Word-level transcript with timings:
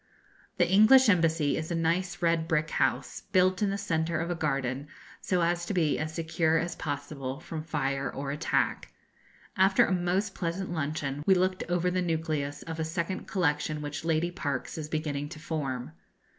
The 0.57 0.67
English 0.67 1.09
Embassy 1.09 1.55
is 1.57 1.69
a 1.69 1.75
nice 1.75 2.23
red 2.23 2.47
brick 2.47 2.71
house, 2.71 3.21
built 3.31 3.61
in 3.61 3.69
the 3.69 3.77
centre 3.77 4.19
of 4.19 4.31
a 4.31 4.35
garden, 4.35 4.87
so 5.21 5.43
as 5.43 5.63
to 5.67 5.75
be 5.75 5.99
as 5.99 6.11
secure 6.11 6.57
as 6.57 6.73
possible 6.75 7.39
from 7.39 7.61
fire 7.61 8.11
or 8.11 8.31
attack. 8.31 8.91
After 9.55 9.85
a 9.85 9.91
most 9.91 10.33
pleasant 10.33 10.71
luncheon 10.73 11.21
we 11.27 11.35
looked 11.35 11.63
over 11.69 11.91
the 11.91 12.01
nucleus 12.01 12.63
of 12.63 12.79
a 12.79 12.83
second 12.83 13.27
collection 13.27 13.79
which 13.83 14.03
Lady 14.03 14.31
Parkes 14.31 14.75
is 14.75 14.89
beginning 14.89 15.29
to 15.29 15.39
form. 15.39 15.91